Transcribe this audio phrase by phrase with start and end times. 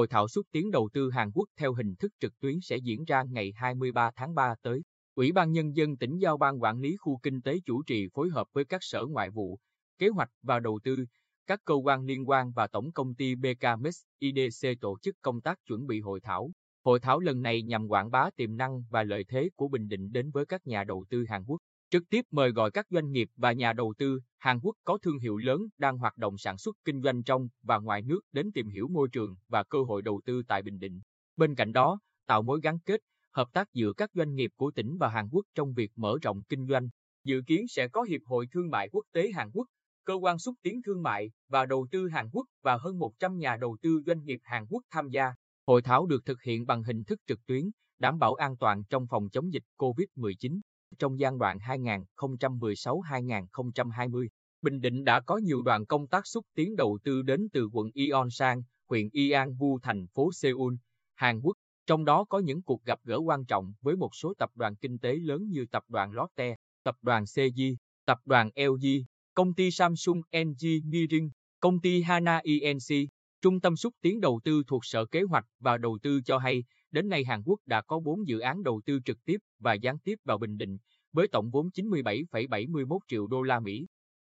[0.00, 3.04] Hội thảo xúc tiến đầu tư Hàn Quốc theo hình thức trực tuyến sẽ diễn
[3.04, 4.82] ra ngày 23 tháng 3 tới.
[5.14, 8.30] Ủy ban Nhân dân tỉnh giao ban quản lý khu kinh tế chủ trì phối
[8.30, 9.58] hợp với các sở ngoại vụ,
[9.98, 10.96] kế hoạch và đầu tư,
[11.46, 15.58] các cơ quan liên quan và tổng công ty BKMX IDC tổ chức công tác
[15.66, 16.50] chuẩn bị hội thảo.
[16.84, 20.12] Hội thảo lần này nhằm quảng bá tiềm năng và lợi thế của Bình Định
[20.12, 21.58] đến với các nhà đầu tư Hàn Quốc.
[21.90, 25.18] Trực tiếp mời gọi các doanh nghiệp và nhà đầu tư Hàn Quốc có thương
[25.18, 28.68] hiệu lớn đang hoạt động sản xuất kinh doanh trong và ngoài nước đến tìm
[28.68, 31.00] hiểu môi trường và cơ hội đầu tư tại Bình Định.
[31.36, 33.00] Bên cạnh đó, tạo mối gắn kết,
[33.32, 36.42] hợp tác giữa các doanh nghiệp của tỉnh và Hàn Quốc trong việc mở rộng
[36.48, 36.88] kinh doanh.
[37.24, 39.66] Dự kiến sẽ có Hiệp hội Thương mại Quốc tế Hàn Quốc,
[40.04, 43.56] Cơ quan xúc tiến thương mại và đầu tư Hàn Quốc và hơn 100 nhà
[43.56, 45.34] đầu tư doanh nghiệp Hàn Quốc tham gia.
[45.66, 49.06] Hội thảo được thực hiện bằng hình thức trực tuyến, đảm bảo an toàn trong
[49.10, 50.60] phòng chống dịch COVID-19.
[51.00, 54.28] Trong giai đoạn 2016-2020,
[54.62, 57.90] Bình Định đã có nhiều đoàn công tác xúc tiến đầu tư đến từ quận
[57.94, 60.74] Yeonsan, huyện Yeangbu, thành phố Seoul,
[61.14, 61.56] Hàn Quốc.
[61.86, 64.98] Trong đó có những cuộc gặp gỡ quan trọng với một số tập đoàn kinh
[64.98, 67.74] tế lớn như tập đoàn Lotte, tập đoàn CJ,
[68.06, 68.86] tập đoàn LG,
[69.34, 73.10] công ty Samsung Engineering, công ty Hana ENC.
[73.42, 76.64] Trung tâm xúc tiến đầu tư thuộc Sở Kế hoạch và Đầu tư cho hay,
[76.90, 79.98] đến nay Hàn Quốc đã có 4 dự án đầu tư trực tiếp và gián
[79.98, 80.78] tiếp vào Bình Định,
[81.12, 83.86] với tổng vốn 97,71 triệu đô la Mỹ.